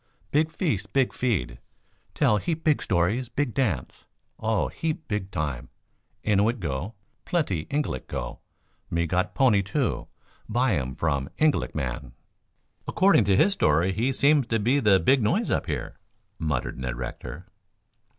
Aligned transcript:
Big 0.31 0.49
feast, 0.49 0.91
big 0.93 1.13
feed, 1.13 1.59
tell 2.15 2.37
heap 2.37 2.63
big 2.63 2.81
stories, 2.81 3.29
big 3.29 3.53
dance. 3.53 4.05
Oh, 4.39 4.67
heap 4.69 5.07
big 5.07 5.29
time. 5.29 5.69
Innuit 6.25 6.59
go, 6.59 6.95
plenty 7.23 7.65
Ingalik 7.65 8.07
go. 8.07 8.39
Me 8.89 9.05
got 9.05 9.35
pony, 9.35 9.61
too. 9.61 10.07
Buy 10.49 10.75
um 10.79 10.95
from 10.95 11.29
Ingalik 11.37 11.75
man." 11.75 12.13
"According 12.87 13.25
to 13.25 13.37
his 13.37 13.53
story 13.53 13.93
he 13.93 14.11
seems 14.11 14.47
to 14.47 14.57
be 14.57 14.79
the 14.79 14.99
big 14.99 15.21
noise 15.21 15.51
up 15.51 15.67
here," 15.67 15.99
muttered 16.39 16.79
Ned 16.79 16.95
Rector. 16.95 17.45